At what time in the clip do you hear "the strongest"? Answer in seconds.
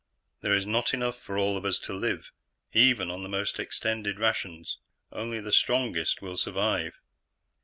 5.39-6.23